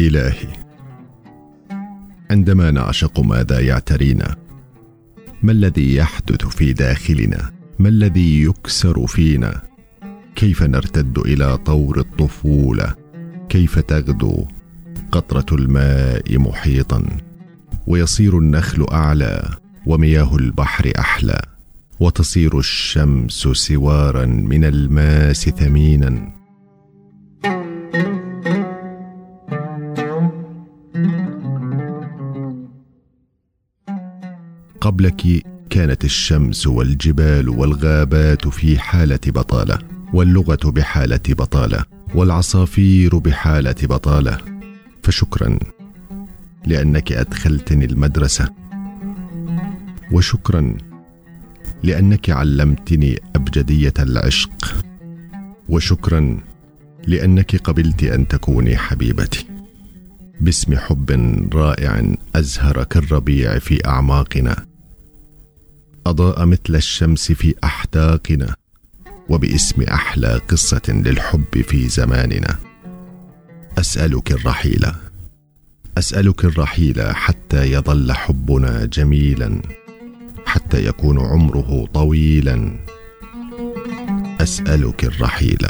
إلهي. 0.00 0.48
عندما 2.30 2.70
نعشق 2.70 3.20
ماذا 3.20 3.60
يعترينا؟ 3.60 4.36
ما 5.42 5.52
الذي 5.52 5.94
يحدث 5.94 6.46
في 6.46 6.72
داخلنا؟ 6.72 7.50
ما 7.78 7.88
الذي 7.88 8.42
يكسر 8.42 9.06
فينا؟ 9.06 9.62
كيف 10.36 10.62
نرتد 10.62 11.18
إلى 11.18 11.56
طور 11.56 11.98
الطفولة؟ 11.98 12.94
كيف 13.48 13.78
تغدو 13.78 14.44
قطرة 15.12 15.56
الماء 15.56 16.38
محيطا؟ 16.38 17.06
ويصير 17.86 18.38
النخل 18.38 18.86
أعلى 18.92 19.48
ومياه 19.86 20.36
البحر 20.36 20.92
أحلى 20.98 21.42
وتصير 22.00 22.58
الشمس 22.58 23.48
سوارا 23.52 24.24
من 24.24 24.64
الماس 24.64 25.48
ثمينا. 25.48 26.41
قبلك 34.82 35.46
كانت 35.70 36.04
الشمس 36.04 36.66
والجبال 36.66 37.48
والغابات 37.48 38.48
في 38.48 38.78
حالة 38.78 39.20
بطالة 39.26 39.78
واللغة 40.14 40.70
بحالة 40.70 41.20
بطالة 41.28 41.84
والعصافير 42.14 43.18
بحالة 43.18 43.74
بطالة. 43.82 44.38
فشكرا 45.02 45.58
لأنك 46.66 47.12
أدخلتني 47.12 47.84
المدرسة. 47.84 48.48
وشكرا 50.12 50.76
لأنك 51.82 52.30
علمتني 52.30 53.20
أبجدية 53.36 53.94
العشق. 53.98 54.76
وشكرا 55.68 56.38
لأنك 57.06 57.56
قبلت 57.56 58.04
أن 58.04 58.28
تكوني 58.28 58.76
حبيبتي. 58.76 59.46
باسم 60.40 60.76
حب 60.76 61.10
رائع 61.54 62.14
أزهر 62.34 62.84
كالربيع 62.84 63.58
في 63.58 63.86
أعماقنا. 63.86 64.71
اضاء 66.06 66.46
مثل 66.46 66.74
الشمس 66.74 67.32
في 67.32 67.54
احداقنا 67.64 68.54
وباسم 69.28 69.82
أحلى 69.82 70.40
قصة 70.48 70.82
للحب 70.88 71.60
في 71.68 71.88
زماننا. 71.88 72.58
أسألك 73.78 74.32
الرحيل 74.32 74.86
أسألك 75.98 76.44
الرحيل 76.44 77.02
حتى 77.02 77.72
يظل 77.72 78.12
حبنا 78.12 78.84
جميلا 78.84 79.62
حتى 80.46 80.86
يكون 80.86 81.18
عمره 81.20 81.88
طويلا. 81.94 82.78
أسألك 84.40 85.04
الرحيل 85.04 85.66